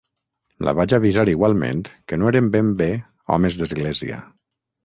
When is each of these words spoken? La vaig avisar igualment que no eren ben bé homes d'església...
La 0.67 0.71
vaig 0.79 0.95
avisar 0.97 1.25
igualment 1.33 1.83
que 2.13 2.19
no 2.21 2.31
eren 2.31 2.49
ben 2.57 2.75
bé 2.83 2.91
homes 3.37 3.59
d'església... 3.61 4.19